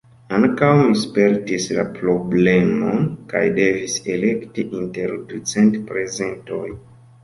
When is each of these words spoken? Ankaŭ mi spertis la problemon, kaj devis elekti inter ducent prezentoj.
Ankaŭ 0.35 0.69
mi 0.79 0.95
spertis 1.01 1.67
la 1.81 1.85
problemon, 1.99 3.07
kaj 3.35 3.45
devis 3.63 4.01
elekti 4.17 4.69
inter 4.83 5.19
ducent 5.33 5.83
prezentoj. 5.97 6.69